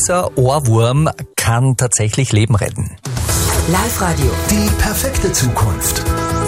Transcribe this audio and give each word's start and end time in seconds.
dieser 0.00 0.38
Ohrwurm 0.38 1.10
kann 1.36 1.76
tatsächlich 1.76 2.32
Leben 2.32 2.54
retten. 2.54 2.96
Live 3.68 4.00
Radio. 4.00 4.30
Die 4.50 4.70
perfekte 4.82 5.30
Zukunft. 5.30 6.02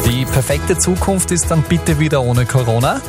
Die 0.07 0.25
perfekte 0.25 0.79
Zukunft 0.79 1.31
ist 1.33 1.51
dann 1.51 1.63
bitte 1.63 1.99
wieder 1.99 2.23
ohne 2.23 2.47
Corona. 2.47 3.03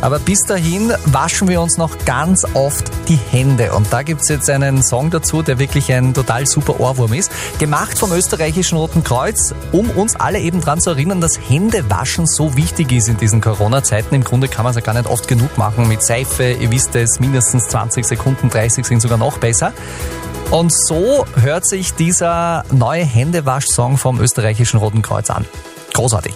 Aber 0.00 0.18
bis 0.18 0.40
dahin 0.40 0.92
waschen 1.06 1.48
wir 1.48 1.60
uns 1.60 1.78
noch 1.78 1.96
ganz 2.04 2.44
oft 2.54 2.90
die 3.08 3.18
Hände. 3.30 3.72
Und 3.72 3.92
da 3.92 4.02
gibt's 4.02 4.28
jetzt 4.28 4.50
einen 4.50 4.82
Song 4.82 5.10
dazu, 5.10 5.42
der 5.42 5.58
wirklich 5.58 5.92
ein 5.92 6.14
total 6.14 6.46
super 6.46 6.80
Ohrwurm 6.80 7.12
ist. 7.12 7.30
Gemacht 7.58 7.98
vom 7.98 8.12
österreichischen 8.12 8.78
Roten 8.78 9.02
Kreuz, 9.04 9.54
um 9.72 9.90
uns 9.90 10.16
alle 10.16 10.40
eben 10.40 10.60
dran 10.60 10.80
zu 10.80 10.90
erinnern, 10.90 11.20
dass 11.20 11.38
Händewaschen 11.38 12.26
so 12.26 12.56
wichtig 12.56 12.92
ist 12.92 13.08
in 13.08 13.16
diesen 13.16 13.40
Corona-Zeiten. 13.40 14.14
Im 14.14 14.24
Grunde 14.24 14.48
kann 14.48 14.64
man 14.64 14.70
es 14.70 14.76
ja 14.76 14.82
gar 14.82 14.94
nicht 14.94 15.08
oft 15.08 15.28
genug 15.28 15.56
machen 15.58 15.88
mit 15.88 16.02
Seife. 16.02 16.52
Ihr 16.52 16.70
wisst 16.70 16.94
es, 16.96 17.20
mindestens 17.20 17.68
20 17.68 18.04
Sekunden, 18.04 18.50
30 18.50 18.86
sind 18.86 19.00
sogar 19.00 19.18
noch 19.18 19.38
besser. 19.38 19.72
Und 20.50 20.72
so 20.72 21.24
hört 21.40 21.66
sich 21.66 21.94
dieser 21.94 22.64
neue 22.70 23.04
Händewasch-Song 23.04 23.96
vom 23.96 24.20
österreichischen 24.20 24.78
Roten 24.78 25.02
Kreuz 25.02 25.30
an. 25.30 25.44
Großartig. 25.94 26.34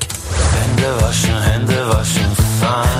Hände 0.53 1.03
waschen, 1.03 1.43
Hände 1.43 1.89
waschen, 1.89 2.37
fein. 2.61 2.98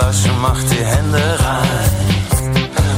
Hände 0.00 0.06
waschen, 0.06 0.40
macht 0.40 0.70
die 0.70 0.84
Hände 0.84 1.18
rein. 1.18 1.90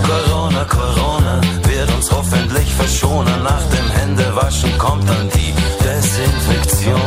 Corona, 0.06 0.64
Corona 0.64 1.40
wird 1.64 1.90
uns 1.94 2.10
hoffentlich 2.10 2.72
verschonen. 2.74 3.42
Nach 3.42 3.62
dem 3.74 3.90
Händewaschen 3.90 4.76
kommt 4.78 5.08
dann 5.08 5.28
die 5.30 5.54
Desinfektion. 5.84 7.00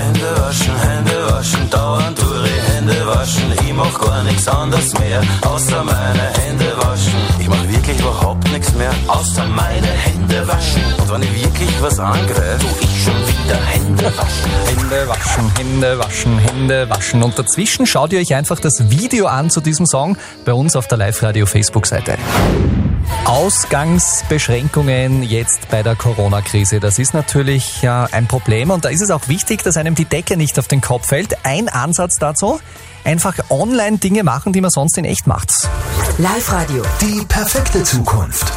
Hände 0.00 0.40
waschen, 0.40 0.76
Hände 0.76 1.32
waschen, 1.32 1.70
dauernd 1.70 2.18
durch 2.20 2.74
Hände 2.74 3.06
waschen. 3.06 3.52
Ich 3.64 3.72
mach 3.74 3.98
gar 3.98 4.22
nichts 4.24 4.48
anderes 4.48 4.92
mehr, 4.98 5.20
außer 5.42 5.84
meine 5.84 6.26
Hände 6.40 6.72
waschen. 6.78 7.20
Ich 7.38 7.48
mach 7.48 7.68
wirklich 7.68 7.98
überhaupt 8.00 8.50
nichts 8.52 8.72
mehr, 8.74 8.92
außer 9.08 9.46
meine 9.46 9.88
Hände 10.04 10.17
waschen. 10.46 10.82
Und 10.98 11.10
wenn 11.10 11.22
ich 11.22 11.44
wirklich 11.44 11.82
was 11.82 11.98
angreife, 11.98 12.58
tu 12.60 12.66
ich 12.80 13.04
schon 13.04 13.14
wieder 13.26 13.56
Hände 13.64 14.04
waschen. 14.16 14.50
Hände 14.66 15.08
waschen, 15.08 15.56
Hände 15.56 15.98
waschen, 15.98 16.38
Hände 16.38 16.90
waschen. 16.90 17.22
Und 17.22 17.38
dazwischen 17.38 17.86
schaut 17.86 18.12
ihr 18.12 18.20
euch 18.20 18.34
einfach 18.34 18.60
das 18.60 18.90
Video 18.90 19.26
an 19.26 19.50
zu 19.50 19.60
diesem 19.60 19.86
Song 19.86 20.16
bei 20.44 20.52
uns 20.52 20.76
auf 20.76 20.86
der 20.86 20.98
Live-Radio 20.98 21.46
Facebook-Seite. 21.46 22.16
Ausgangsbeschränkungen 23.24 25.22
jetzt 25.22 25.68
bei 25.70 25.82
der 25.82 25.96
Corona-Krise. 25.96 26.80
Das 26.80 26.98
ist 26.98 27.14
natürlich 27.14 27.82
ja, 27.82 28.08
ein 28.12 28.26
Problem 28.26 28.70
und 28.70 28.84
da 28.84 28.88
ist 28.90 29.02
es 29.02 29.10
auch 29.10 29.28
wichtig, 29.28 29.62
dass 29.62 29.76
einem 29.76 29.94
die 29.94 30.04
Decke 30.04 30.36
nicht 30.36 30.58
auf 30.58 30.68
den 30.68 30.80
Kopf 30.80 31.08
fällt. 31.08 31.44
Ein 31.44 31.68
Ansatz 31.68 32.16
dazu, 32.18 32.60
einfach 33.04 33.34
online 33.50 33.98
Dinge 33.98 34.24
machen, 34.24 34.52
die 34.52 34.60
man 34.60 34.70
sonst 34.70 34.98
in 34.98 35.04
echt 35.04 35.26
macht. 35.26 35.52
Live 36.18 36.52
Radio. 36.52 36.82
Die 37.00 37.24
perfekte 37.26 37.82
Zukunft. 37.82 38.52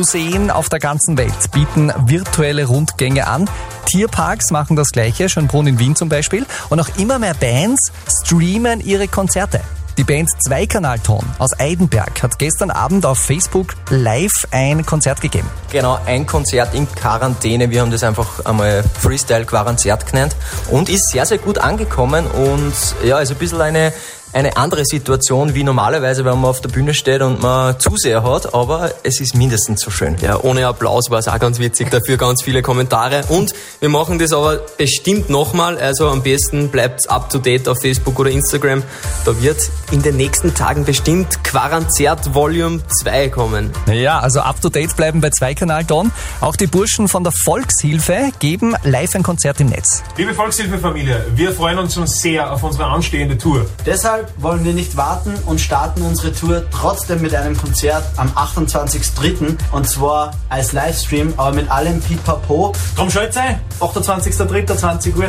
Museen 0.00 0.50
auf 0.50 0.70
der 0.70 0.78
ganzen 0.78 1.18
Welt 1.18 1.50
bieten 1.52 1.92
virtuelle 2.06 2.64
Rundgänge 2.64 3.26
an. 3.26 3.50
Tierparks 3.84 4.50
machen 4.50 4.74
das 4.74 4.92
gleiche, 4.92 5.28
Schönbrunn 5.28 5.66
in 5.66 5.78
Wien 5.78 5.94
zum 5.94 6.08
Beispiel. 6.08 6.46
Und 6.70 6.80
auch 6.80 6.88
immer 6.96 7.18
mehr 7.18 7.34
Bands 7.34 7.92
streamen 8.22 8.80
ihre 8.80 9.08
Konzerte. 9.08 9.60
Die 9.98 10.04
Band 10.04 10.30
Zweikanalton 10.42 11.22
aus 11.38 11.50
Eidenberg 11.60 12.22
hat 12.22 12.38
gestern 12.38 12.70
Abend 12.70 13.04
auf 13.04 13.18
Facebook 13.18 13.74
live 13.90 14.32
ein 14.52 14.86
Konzert 14.86 15.20
gegeben. 15.20 15.50
Genau, 15.70 15.98
ein 16.06 16.24
Konzert 16.24 16.74
in 16.74 16.90
Quarantäne. 16.90 17.68
Wir 17.68 17.82
haben 17.82 17.90
das 17.90 18.02
einfach 18.02 18.42
einmal 18.46 18.82
Freestyle 18.98 19.44
Quaranzert 19.44 20.10
genannt 20.10 20.34
und 20.70 20.88
ist 20.88 21.10
sehr, 21.10 21.26
sehr 21.26 21.36
gut 21.36 21.58
angekommen 21.58 22.26
und 22.26 22.72
ja, 23.04 23.18
ist 23.18 23.32
ein 23.32 23.36
bisschen 23.36 23.60
eine 23.60 23.92
eine 24.32 24.56
andere 24.56 24.84
Situation 24.84 25.54
wie 25.54 25.64
normalerweise, 25.64 26.24
wenn 26.24 26.40
man 26.40 26.50
auf 26.50 26.60
der 26.60 26.68
Bühne 26.68 26.94
steht 26.94 27.22
und 27.22 27.42
man 27.42 27.78
Zuseher 27.80 28.22
hat, 28.22 28.54
aber 28.54 28.92
es 29.02 29.20
ist 29.20 29.34
mindestens 29.34 29.80
so 29.80 29.90
schön. 29.90 30.16
Ja, 30.22 30.40
ohne 30.40 30.66
Applaus 30.66 31.10
war 31.10 31.18
es 31.18 31.28
auch 31.28 31.38
ganz 31.38 31.58
witzig, 31.58 31.90
dafür 31.90 32.16
ganz 32.16 32.42
viele 32.42 32.62
Kommentare. 32.62 33.22
Und 33.28 33.52
wir 33.80 33.88
machen 33.88 34.18
das 34.18 34.32
aber 34.32 34.60
bestimmt 34.78 35.30
nochmal, 35.30 35.78
also 35.78 36.08
am 36.08 36.22
besten 36.22 36.68
bleibt 36.68 37.10
up 37.10 37.30
to 37.30 37.38
date 37.38 37.68
auf 37.68 37.80
Facebook 37.80 38.18
oder 38.18 38.30
Instagram. 38.30 38.82
Da 39.24 39.40
wird 39.42 39.58
in 39.90 40.02
den 40.02 40.16
nächsten 40.16 40.54
Tagen 40.54 40.84
bestimmt 40.84 41.42
Quaranzert 41.42 42.34
Volume 42.34 42.80
2 43.02 43.28
kommen. 43.30 43.70
Ja, 43.92 44.20
also 44.20 44.40
up 44.40 44.60
to 44.60 44.68
date 44.68 44.96
bleiben 44.96 45.20
bei 45.20 45.30
Zweikanal 45.30 45.84
Don. 45.84 46.12
Auch 46.40 46.56
die 46.56 46.66
Burschen 46.66 47.08
von 47.08 47.24
der 47.24 47.32
Volkshilfe 47.32 48.30
geben 48.38 48.76
live 48.84 49.14
ein 49.14 49.22
Konzert 49.22 49.60
im 49.60 49.68
Netz. 49.68 50.02
Liebe 50.16 50.34
Volkshilfefamilie, 50.34 51.26
wir 51.34 51.52
freuen 51.52 51.78
uns 51.78 51.94
schon 51.94 52.06
sehr 52.06 52.52
auf 52.52 52.62
unsere 52.62 52.84
anstehende 52.84 53.36
Tour. 53.36 53.66
Deshalb 53.84 54.19
wollen 54.38 54.64
wir 54.64 54.72
nicht 54.72 54.96
warten 54.96 55.34
und 55.46 55.60
starten 55.60 56.02
unsere 56.02 56.32
Tour 56.32 56.64
trotzdem 56.70 57.22
mit 57.22 57.34
einem 57.34 57.56
Konzert 57.56 58.04
am 58.16 58.28
28.03. 58.30 59.56
und 59.72 59.88
zwar 59.88 60.32
als 60.48 60.72
Livestream, 60.72 61.34
aber 61.36 61.54
mit 61.54 61.70
allem 61.70 62.00
Pipapo. 62.00 62.72
Drum 62.96 63.10
schaltet 63.10 63.34
sein, 63.34 63.60
28.03. 63.80 64.76
20 64.76 65.16
Uhr. 65.16 65.26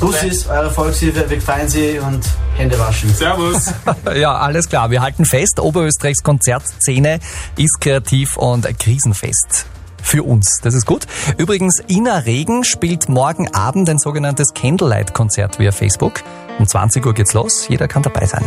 Bussis, 0.00 0.46
eure 0.46 0.70
Volkshilfe, 0.70 1.28
wir 1.28 1.40
feiern 1.40 1.68
sie 1.68 1.98
und 1.98 2.24
Hände 2.56 2.78
waschen. 2.78 3.12
Servus. 3.14 3.72
Ja, 4.16 4.36
alles 4.36 4.68
klar. 4.68 4.90
Wir 4.90 5.02
halten 5.02 5.24
fest, 5.24 5.60
Oberösterreichs 5.60 6.22
Konzertszene 6.22 7.20
ist 7.56 7.80
kreativ 7.80 8.36
und 8.36 8.66
krisenfest. 8.78 9.66
Für 10.02 10.22
uns. 10.22 10.60
Das 10.62 10.74
ist 10.74 10.86
gut. 10.86 11.06
Übrigens, 11.36 11.82
Ina 11.88 12.18
Regen 12.18 12.64
spielt 12.64 13.08
morgen 13.08 13.52
Abend 13.54 13.90
ein 13.90 13.98
sogenanntes 13.98 14.54
Candlelight-Konzert 14.54 15.58
via 15.58 15.70
Facebook. 15.72 16.22
Um 16.58 16.66
20 16.66 17.06
Uhr 17.06 17.14
geht's 17.14 17.34
los. 17.34 17.68
Jeder 17.68 17.88
kann 17.88 18.02
dabei 18.02 18.26
sein. 18.26 18.44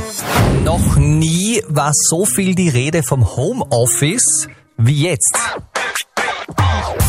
Noch 0.64 0.98
nie 0.98 1.62
war 1.68 1.92
so 1.94 2.26
viel 2.26 2.56
die 2.56 2.70
Rede 2.70 3.04
vom 3.04 3.36
Homeoffice 3.36 4.48
wie 4.78 5.04
jetzt. 5.04 5.38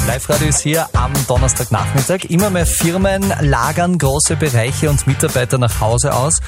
Live-Radio 0.07 0.49
ist 0.49 0.61
hier 0.61 0.89
am 0.95 1.13
Donnerstagnachmittag. 1.29 2.25
Immer 2.29 2.51
mehr 2.51 2.67
Firmen 2.67 3.23
lagern 3.41 3.99
große 3.99 4.35
Bereiche 4.35 4.91
und 4.91 5.07
Mitarbeiter 5.07 5.59
nach 5.59 5.81
Hause 5.81 6.13
aus, 6.13 6.41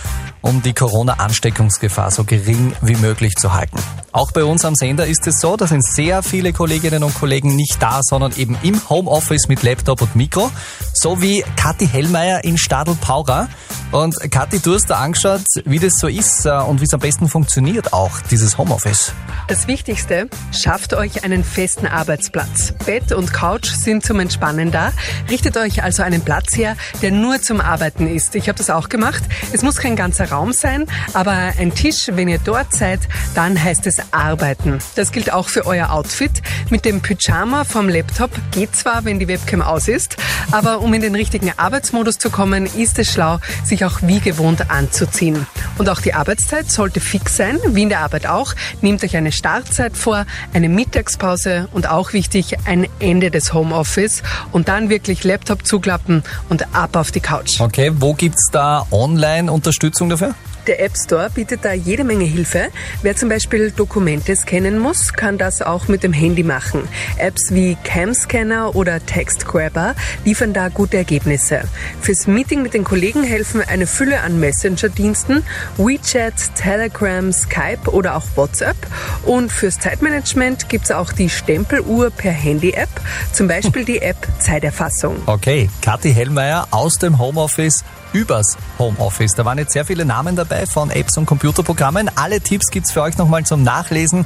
um 0.43 0.61
die 0.61 0.73
Corona-Ansteckungsgefahr 0.75 2.11
so 2.11 2.25
gering 2.25 2.75
wie 2.83 2.97
möglich 2.97 3.35
zu 3.37 3.55
halten. 3.55 3.79
Auch 4.11 4.33
bei 4.33 4.45
uns 4.45 4.65
am 4.65 4.75
Sender 4.75 5.07
ist 5.07 5.27
es 5.27 5.41
so, 5.41 5.57
da 5.57 5.67
sind 5.67 5.85
sehr 5.85 6.23
viele 6.23 6.53
Kolleginnen 6.53 7.03
und 7.03 7.15
Kollegen 7.15 7.55
nicht 7.57 7.81
da, 7.81 8.01
sondern 8.03 8.33
eben 8.37 8.57
im 8.63 8.81
Homeoffice 8.89 9.49
mit 9.49 9.63
Laptop 9.63 10.03
und 10.03 10.17
Mikro. 10.17 10.51
So 10.93 11.23
wie 11.23 11.45
Kathi 11.57 11.87
Hellmeier 11.87 12.45
in 12.45 12.59
Stadl-Paura. 12.59 13.49
Und 13.93 14.17
Kathi, 14.31 14.59
du 14.59 14.75
hast 14.75 14.87
da 14.87 14.99
angeschaut, 14.99 15.43
wie 15.65 15.79
das 15.79 15.95
so 15.99 16.09
ist 16.09 16.47
äh, 16.47 16.51
und 16.51 16.81
wie 16.81 16.85
es 16.85 16.95
am 16.95 17.01
besten 17.01 17.29
funktioniert 17.29 17.93
auch, 17.93 18.21
dieses 18.31 18.59
Homeoffice. 18.59 19.13
Das 19.47 19.69
Wichtigste, 19.69 20.29
schafft 20.53 20.95
euch 20.95 21.23
einen 21.23 21.45
festen 21.45 21.87
Arbeitsplatz. 21.87 22.75
Bett 22.87 23.13
und 23.13 23.33
Couch 23.33 23.44
sind 23.67 24.07
zum 24.07 24.21
Entspannen 24.21 24.71
da. 24.71 24.93
Richtet 25.29 25.59
euch 25.59 25.83
also 25.83 26.03
einen 26.03 26.23
Platz 26.23 26.57
her, 26.57 26.77
der 27.03 27.11
nur 27.11 27.43
zum 27.43 27.61
Arbeiten 27.61 28.09
ist. 28.09 28.35
Ich 28.37 28.49
habe 28.49 28.57
das 28.57 28.71
auch 28.71 28.89
gemacht. 28.89 29.23
Es 29.53 29.63
muss 29.63 29.77
kein 29.77 29.97
ganzer 29.97 30.31
Raum 30.31 30.55
sein, 30.55 30.87
aber 31.13 31.33
ein 31.33 31.75
Tisch, 31.75 32.09
wenn 32.11 32.29
ihr 32.29 32.39
dort 32.39 32.75
seid, 32.75 33.01
dann 33.35 33.63
heißt 33.63 33.87
es 33.87 33.99
Arbeiten. 34.13 34.79
Das 34.95 35.13
gilt 35.13 35.31
auch 35.31 35.49
für 35.49 35.67
euer 35.67 35.91
Outfit. 35.91 36.31
Mit 36.71 36.87
dem 36.87 37.03
Pyjama 37.03 37.65
vom 37.65 37.91
Laptop 37.91 38.31
geht 38.53 38.75
zwar, 38.75 39.05
wenn 39.05 39.19
die 39.19 39.29
Webcam 39.29 39.61
aus 39.61 39.89
ist, 39.89 40.17
aber 40.51 40.81
um 40.81 40.95
in 40.95 41.03
den 41.03 41.15
richtigen 41.15 41.53
Arbeitsmodus 41.55 42.17
zu 42.17 42.31
kommen, 42.31 42.65
ist 42.65 42.99
es 42.99 43.13
schlau, 43.13 43.41
sich 43.63 43.85
auch 43.85 44.01
wie 44.01 44.21
gewohnt 44.21 44.71
anzuziehen. 44.71 45.47
Und 45.77 45.91
auch 45.91 46.01
die 46.01 46.15
Arbeitszeit 46.15 46.71
sollte 46.71 47.01
fix 47.01 47.37
sein, 47.37 47.59
wie 47.67 47.83
in 47.83 47.89
der 47.91 48.01
Arbeit 48.01 48.27
auch. 48.27 48.55
Nehmt 48.81 49.05
euch 49.05 49.17
eine 49.17 49.33
Startzeit 49.33 49.99
vor, 49.99 50.25
eine 50.55 50.71
Mittagspause 50.71 51.69
und 51.73 51.91
auch 51.91 52.15
wichtig, 52.15 52.57
ein 52.65 52.89
Ende 53.01 53.34
des 53.35 53.53
Homeoffice 53.53 54.23
und 54.53 54.69
dann 54.69 54.89
wirklich 54.89 55.25
Laptop 55.25 55.67
zuklappen 55.67 56.23
und 56.49 56.75
ab 56.75 56.97
auf 56.97 57.11
die 57.11 57.21
Couch. 57.21 57.61
Okay, 57.61 57.93
wo 57.95 58.15
gibt's 58.15 58.49
da 58.51 58.87
Online-Unterstützung 58.91 60.09
dafür? 60.09 60.35
Der 60.67 60.83
App 60.83 60.97
Store 60.97 61.29
bietet 61.29 61.65
da 61.65 61.73
jede 61.73 62.05
Menge 62.05 62.25
Hilfe. 62.25 62.69
Wer 63.03 63.17
zum 63.17 63.29
Beispiel 63.29 63.71
Dokumente 63.71 64.35
scannen 64.35 64.79
muss, 64.79 65.13
kann 65.13 65.37
das 65.37 65.61
auch 65.61 65.89
mit 65.89 66.03
dem 66.03 66.13
Handy 66.13 66.43
machen. 66.43 66.89
Apps 67.19 67.51
wie 67.51 67.77
Camscanner 67.85 68.75
oder 68.75 69.05
TextGrabber 69.05 69.95
liefern 70.25 70.55
da 70.55 70.69
gute 70.69 70.97
Ergebnisse. 70.97 71.63
Fürs 72.01 72.27
Meeting 72.27 72.63
mit 72.63 72.73
den 72.73 72.85
Kollegen 72.85 73.25
helfen 73.25 73.61
eine 73.61 73.87
Fülle 73.87 74.21
an 74.23 74.41
Messenger-Diensten, 74.41 75.43
WeChat, 75.77 76.55
Telegram, 76.57 77.31
Skype 77.33 77.91
oder 77.91 78.17
auch 78.17 78.25
WhatsApp. 78.35 78.77
Und 79.25 79.53
fürs 79.53 79.79
Zeitmanagement 79.79 80.69
gibt's 80.71 80.91
auch 80.91 81.13
die 81.13 81.29
Stempeluhr 81.29 82.11
per 82.11 82.33
Handy-App, 82.33 82.89
zum 83.33 83.49
Beispiel 83.49 83.85
die 83.85 84.01
App 84.01 84.17
Zeiterfassung. 84.39 85.17
Okay, 85.27 85.69
Kathi 85.83 86.13
Hellmeier 86.13 86.69
aus 86.71 86.95
dem 86.95 87.19
Homeoffice 87.19 87.85
übers 88.15 88.57
Homeoffice. 88.79 89.33
Da 89.35 89.45
waren 89.45 89.59
jetzt 89.59 89.73
sehr 89.73 89.85
viele 89.85 90.07
Namen 90.07 90.37
dabei 90.37 90.65
von 90.65 90.91
Apps 90.91 91.19
und 91.19 91.27
Computerprogrammen. 91.27 92.11
Alle 92.17 92.41
Tipps 92.41 92.71
gibt's 92.71 92.93
für 92.93 93.03
euch 93.03 93.19
nochmal 93.19 93.45
zum 93.45 93.63
Nachlesen 93.63 94.25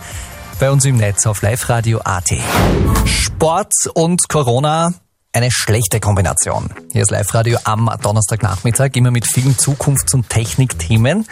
bei 0.61 0.71
uns 0.71 0.85
im 0.85 0.97
Netz 0.97 1.27
auf 1.27 1.43
liveradio.at. 1.43 2.33
Sport 3.05 3.73
und 3.95 4.29
Corona 4.29 4.93
eine 5.35 5.51
schlechte 5.51 6.01
Kombination. 6.01 6.71
Hier 6.91 7.03
ist 7.03 7.11
Live-Radio 7.11 7.59
am 7.65 7.91
Donnerstagnachmittag, 8.03 8.93
immer 8.95 9.11
mit 9.11 9.27
vielen 9.27 9.59
Zukunfts- 9.59 10.15
und 10.15 10.31
Technikthemen. 10.31 11.27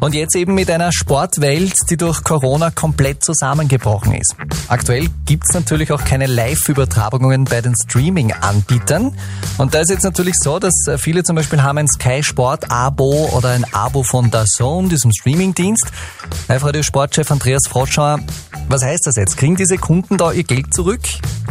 Und 0.00 0.14
jetzt 0.14 0.34
eben 0.34 0.54
mit 0.54 0.70
einer 0.70 0.90
Sportwelt, 0.92 1.74
die 1.90 1.98
durch 1.98 2.24
Corona 2.24 2.70
komplett 2.70 3.22
zusammengebrochen 3.22 4.14
ist. 4.14 4.34
Aktuell 4.68 5.08
gibt's 5.26 5.52
natürlich 5.52 5.92
auch 5.92 6.02
keine 6.04 6.26
Live-Übertragungen 6.26 7.44
bei 7.44 7.60
den 7.60 7.74
Streaming-Anbietern. 7.76 9.14
Und 9.58 9.74
da 9.74 9.80
ist 9.80 9.90
jetzt 9.90 10.04
natürlich 10.04 10.36
so, 10.36 10.58
dass 10.58 10.74
viele 10.96 11.22
zum 11.22 11.36
Beispiel 11.36 11.62
haben 11.62 11.78
ein 11.78 11.88
Sky 11.88 12.22
Sport-Abo 12.22 13.28
oder 13.36 13.50
ein 13.50 13.66
Abo 13.74 14.02
von 14.02 14.32
Zone, 14.46 14.88
diesem 14.88 15.12
Streaming-Dienst. 15.12 15.86
Live-Radio-Sportchef 16.48 17.30
Andreas 17.30 17.62
Froschauer, 17.68 18.20
was 18.68 18.82
heißt 18.82 19.06
das 19.06 19.16
jetzt? 19.16 19.36
Kriegen 19.36 19.56
diese 19.56 19.76
Kunden 19.76 20.16
da 20.16 20.32
ihr 20.32 20.44
Geld 20.44 20.72
zurück? 20.72 21.02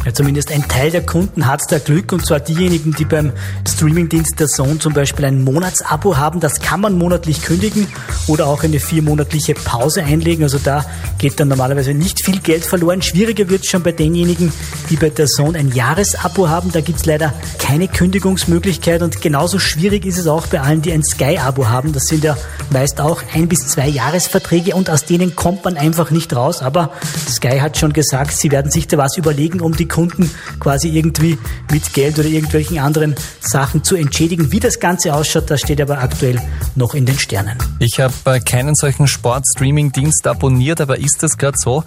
Ja, 0.05 0.13
zumindest 0.13 0.51
ein 0.51 0.67
Teil 0.67 0.91
der 0.91 1.05
Kunden 1.05 1.45
hat 1.45 1.61
da 1.69 1.79
Glück 1.85 2.12
und 2.12 2.25
zwar 2.25 2.39
diejenigen, 2.39 2.94
die 2.94 3.06
beim 3.06 3.31
Streamingdienst 3.68 4.39
der 4.39 4.47
Zone 4.47 4.80
zum 4.80 4.94
Beispiel 4.94 5.25
ein 5.25 5.44
Monatsabo 5.44 6.18
haben. 6.18 6.39
Das 6.39 6.59
kann 6.62 6.81
man 6.81 6.97
monatlich 6.97 7.41
kündigen 7.41 7.88
oder 8.27 8.47
auch 8.47 8.63
eine 8.63 8.80
viermonatliche 8.80 9.53
Pause 9.53 10.03
einlegen. 10.03 10.44
Also 10.44 10.59
da 10.63 10.85
geht 11.18 11.39
dann 11.39 11.47
normalerweise 11.47 11.94
nicht 11.94 12.24
viel 12.24 12.39
Geld 12.39 12.65
verloren. 12.65 13.01
Schwieriger 13.01 13.50
wird 13.50 13.63
es 13.63 13.69
schon 13.69 13.83
bei 13.83 13.91
denjenigen, 13.91 14.51
die 14.89 14.95
bei 14.95 15.09
der 15.09 15.27
Zone 15.27 15.57
ein 15.59 15.71
Jahresabo 15.71 16.50
haben. 16.50 16.71
Da 16.71 16.81
gibt 16.81 17.00
es 17.00 17.06
leider 17.06 17.33
keine 17.59 17.88
Kündigungsmöglichkeit 17.88 19.01
und 19.01 19.21
genauso 19.21 19.59
schwierig 19.59 20.06
ist 20.06 20.18
es 20.18 20.27
auch 20.27 20.47
bei 20.47 20.62
allen, 20.62 20.81
die 20.81 20.91
ein 20.91 21.03
Sky-Abo 21.03 21.69
haben. 21.69 21.94
Das 21.94 22.06
sind 22.06 22.24
ja 22.24 22.38
meist 22.69 23.00
auch 23.00 23.21
ein 23.33 23.47
bis 23.47 23.68
zwei 23.68 23.88
Jahresverträge 23.88 24.75
und 24.75 24.89
aus 24.89 25.06
denen 25.06 25.36
kommt 25.36 25.63
man 25.63 25.77
einfach 25.77 26.12
nicht 26.12 26.36
raus. 26.36 26.62
Aber 26.62 26.91
Sky 27.27 27.59
hat 27.59 27.77
schon 27.77 27.94
gesagt, 27.94 28.33
sie 28.33 28.51
werden 28.51 28.71
sich 28.71 28.88
da 28.88 28.97
was 28.97 29.18
überlegen, 29.18 29.62
um 29.62 29.75
die 29.75 29.88
Kunden 29.88 30.29
quasi 30.59 30.89
irgendwie 30.89 31.38
mit 31.73 31.91
Geld 31.91 32.19
oder 32.19 32.27
irgendwelchen 32.27 32.77
anderen 32.77 33.15
Sachen 33.41 33.83
zu 33.83 33.95
entschädigen. 33.95 34.51
Wie 34.51 34.59
das 34.59 34.79
Ganze 34.79 35.13
ausschaut, 35.13 35.49
das 35.49 35.61
steht 35.61 35.81
aber 35.81 35.97
aktuell 35.97 36.39
noch 36.75 36.93
in 36.93 37.05
den 37.05 37.17
Sternen. 37.17 37.57
Ich 37.79 37.99
habe 37.99 38.13
äh, 38.25 38.39
keinen 38.39 38.75
solchen 38.75 39.07
Sport-Streaming-Dienst 39.07 40.27
abonniert, 40.27 40.81
aber 40.81 40.97
ist 40.97 41.21
das 41.21 41.37
gerade 41.37 41.57
so, 41.57 41.83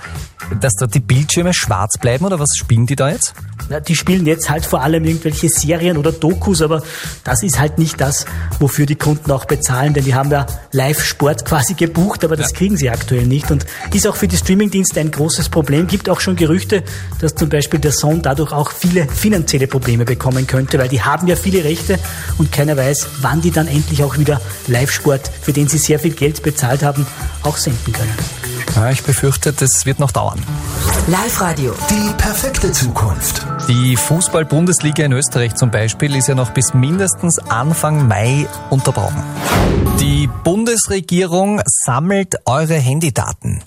dass 0.60 0.74
da 0.74 0.86
die 0.86 1.00
Bildschirme 1.00 1.52
schwarz 1.52 1.98
bleiben 1.98 2.24
oder 2.24 2.38
was 2.38 2.50
spielen 2.56 2.86
die 2.86 2.96
da 2.96 3.10
jetzt? 3.10 3.34
Ja, 3.68 3.80
die 3.80 3.96
spielen 3.96 4.26
jetzt 4.26 4.48
halt 4.48 4.64
vor 4.64 4.82
allem 4.82 5.04
irgendwelche 5.04 5.48
Serien 5.48 5.96
oder 5.96 6.12
Dokus, 6.12 6.62
aber 6.62 6.82
das 7.24 7.42
ist 7.42 7.58
halt 7.58 7.78
nicht 7.78 8.00
das, 8.00 8.24
wofür 8.60 8.86
die 8.86 8.94
Kunden 8.94 9.32
auch 9.32 9.44
bezahlen, 9.44 9.92
denn 9.92 10.04
die 10.04 10.14
haben 10.14 10.30
ja 10.30 10.46
Live-Sport 10.70 11.44
quasi 11.44 11.74
gebucht, 11.74 12.24
aber 12.24 12.36
das 12.36 12.52
ja. 12.52 12.58
kriegen 12.58 12.76
sie 12.76 12.90
aktuell 12.90 13.26
nicht 13.26 13.50
und 13.50 13.66
ist 13.92 14.06
auch 14.06 14.14
für 14.14 14.28
die 14.28 14.36
Streaming-Dienste 14.36 15.00
ein 15.00 15.10
großes 15.10 15.48
Problem. 15.48 15.88
Gibt 15.88 16.08
auch 16.08 16.20
schon 16.20 16.36
Gerüchte, 16.36 16.84
dass 17.20 17.34
zum 17.34 17.48
Beispiel 17.48 17.80
der 17.80 17.92
Sohn 17.92 18.22
dadurch 18.22 18.52
auch 18.52 18.70
viele 18.70 19.08
finanzielle 19.08 19.66
Probleme 19.66 20.04
bekommen 20.04 20.46
könnte, 20.46 20.78
weil 20.78 20.88
die 20.88 21.02
haben 21.02 21.26
ja 21.26 21.34
viele 21.34 21.64
Rechte 21.64 21.98
und 22.38 22.52
keiner 22.52 22.76
weiß, 22.76 23.08
wann 23.20 23.40
die 23.40 23.50
dann 23.50 23.66
endlich 23.66 24.04
auch 24.04 24.16
wieder 24.16 24.40
Live-Sport, 24.76 25.30
für 25.40 25.54
den 25.54 25.68
sie 25.68 25.78
sehr 25.78 25.98
viel 25.98 26.12
Geld 26.12 26.42
bezahlt 26.42 26.82
haben, 26.82 27.06
auch 27.42 27.56
senden 27.56 27.94
können. 27.94 28.12
Ja, 28.74 28.90
ich 28.90 29.02
befürchte, 29.02 29.54
das 29.54 29.86
wird 29.86 29.98
noch 29.98 30.10
dauern. 30.10 30.38
Live-Radio. 31.06 31.72
Die 31.88 32.12
perfekte 32.18 32.70
Zukunft. 32.72 33.46
Die 33.68 33.96
Fußball-Bundesliga 33.96 35.02
in 35.04 35.12
Österreich 35.12 35.54
zum 35.54 35.70
Beispiel 35.70 36.14
ist 36.14 36.28
ja 36.28 36.34
noch 36.34 36.50
bis 36.50 36.74
mindestens 36.74 37.38
Anfang 37.38 38.06
Mai 38.06 38.46
unterbrochen. 38.68 39.22
Die 39.98 40.28
Bundesregierung 40.44 41.62
sammelt 41.64 42.34
eure 42.44 42.74
Handydaten. 42.74 43.62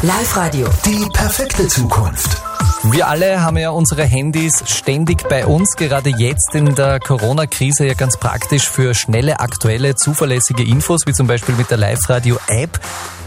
Live-Radio. 0.00 0.66
Die 0.86 1.06
perfekte 1.12 1.68
Zukunft. 1.68 2.47
Wir 2.84 3.08
alle 3.08 3.42
haben 3.42 3.58
ja 3.58 3.70
unsere 3.70 4.04
Handys 4.04 4.62
ständig 4.66 5.28
bei 5.28 5.44
uns, 5.44 5.74
gerade 5.74 6.10
jetzt 6.10 6.54
in 6.54 6.76
der 6.76 7.00
Corona-Krise 7.00 7.84
ja 7.84 7.94
ganz 7.94 8.16
praktisch 8.16 8.68
für 8.68 8.94
schnelle, 8.94 9.40
aktuelle, 9.40 9.96
zuverlässige 9.96 10.62
Infos, 10.62 11.00
wie 11.04 11.12
zum 11.12 11.26
Beispiel 11.26 11.56
mit 11.56 11.70
der 11.70 11.76
Live-Radio-App. 11.76 12.78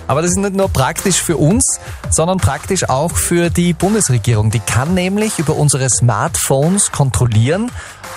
Aber 0.08 0.22
das 0.22 0.32
ist 0.32 0.38
nicht 0.38 0.56
nur 0.56 0.70
praktisch 0.70 1.22
für 1.22 1.36
uns, 1.36 1.80
sondern 2.10 2.38
praktisch 2.38 2.90
auch 2.90 3.12
für 3.12 3.50
die 3.50 3.74
Bundesregierung. 3.74 4.52
Die 4.52 4.62
kann 4.62 4.94
nämlich 4.94 5.38
über 5.38 5.58
unsere 5.58 5.90
Smartphones 5.90 6.94
kontrollieren, 6.94 7.72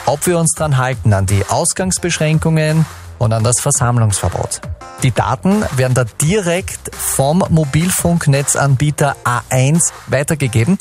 ob 0.06 0.26
wir 0.28 0.38
uns 0.38 0.54
dran 0.54 0.76
halten 0.76 1.12
an 1.12 1.26
die 1.26 1.44
Ausgangsbeschränkungen 1.48 2.86
und 3.18 3.32
an 3.32 3.42
das 3.42 3.60
Versammlungsverbot. 3.60 4.60
Die 5.02 5.10
Daten 5.10 5.64
werden 5.76 5.94
da 5.94 6.04
direkt 6.04 6.94
vom 6.94 7.44
Mobilfunknetzanbieter 7.48 9.16
A1 9.24 9.92
weitergegeben, 10.06 10.78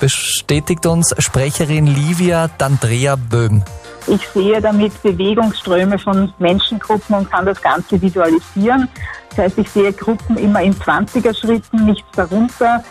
bestätigt 0.00 0.86
uns 0.86 1.14
Sprecherin 1.18 1.86
Livia 1.86 2.48
D'Andrea 2.58 3.16
Böhm. 3.16 3.62
Ich 4.06 4.26
sehe 4.28 4.60
damit 4.60 5.02
Bewegungsströme 5.02 5.98
von 5.98 6.32
Menschengruppen 6.38 7.16
und 7.16 7.30
kann 7.30 7.44
das 7.44 7.60
Ganze 7.60 8.00
visualisieren. 8.00 8.88
Das 9.30 9.38
heißt, 9.38 9.58
ich 9.58 9.68
sehe 9.70 9.92
Gruppen 9.92 10.36
immer 10.36 10.62
in 10.62 10.74
20er 10.74 11.36
Schritten, 11.36 11.86
nichts 11.86 12.08
darunter. 12.14 12.84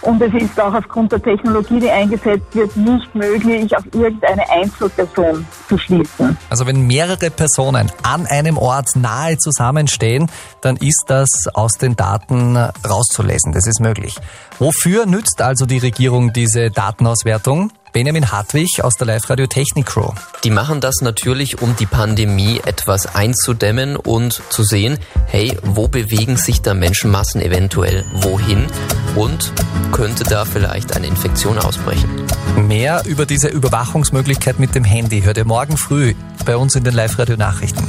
Und 0.00 0.22
es 0.22 0.32
ist 0.34 0.58
auch 0.60 0.72
aufgrund 0.72 1.12
der 1.12 1.22
Technologie, 1.22 1.80
die 1.80 1.90
eingesetzt 1.90 2.54
wird, 2.54 2.76
nicht 2.76 3.14
möglich, 3.14 3.76
auf 3.76 3.84
irgendeine 3.92 4.48
Einzelperson 4.50 5.44
zu 5.68 5.78
schließen. 5.78 6.36
Also 6.50 6.66
wenn 6.66 6.86
mehrere 6.86 7.30
Personen 7.30 7.90
an 8.02 8.26
einem 8.26 8.58
Ort 8.58 8.96
nahe 8.96 9.38
zusammenstehen, 9.38 10.30
dann 10.60 10.76
ist 10.76 11.04
das 11.08 11.28
aus 11.52 11.72
den 11.72 11.96
Daten 11.96 12.56
rauszulesen. 12.56 13.52
Das 13.52 13.66
ist 13.66 13.80
möglich. 13.80 14.16
Wofür 14.58 15.06
nützt 15.06 15.42
also 15.42 15.66
die 15.66 15.78
Regierung 15.78 16.32
diese 16.32 16.70
Datenauswertung? 16.70 17.72
Benjamin 17.96 18.30
Hartwig 18.30 18.82
aus 18.82 18.96
der 18.96 19.06
Live-Radio 19.06 19.46
Technik 19.46 19.86
Crew. 19.86 20.10
Die 20.44 20.50
machen 20.50 20.82
das 20.82 20.96
natürlich, 21.00 21.62
um 21.62 21.76
die 21.76 21.86
Pandemie 21.86 22.60
etwas 22.66 23.14
einzudämmen 23.14 23.96
und 23.96 24.42
zu 24.50 24.64
sehen, 24.64 24.98
hey, 25.24 25.56
wo 25.62 25.88
bewegen 25.88 26.36
sich 26.36 26.60
da 26.60 26.74
Menschenmassen 26.74 27.40
eventuell 27.40 28.04
wohin 28.12 28.66
und 29.14 29.50
könnte 29.92 30.24
da 30.24 30.44
vielleicht 30.44 30.94
eine 30.94 31.06
Infektion 31.06 31.58
ausbrechen. 31.58 32.26
Mehr 32.68 33.02
über 33.06 33.24
diese 33.24 33.48
Überwachungsmöglichkeit 33.48 34.58
mit 34.58 34.74
dem 34.74 34.84
Handy 34.84 35.22
hört 35.22 35.38
ihr 35.38 35.46
morgen 35.46 35.55
früh 35.78 36.12
bei 36.44 36.54
uns 36.54 36.76
in 36.76 36.84
den 36.84 36.92
Live-Radio 36.92 37.38
Nachrichten. 37.38 37.82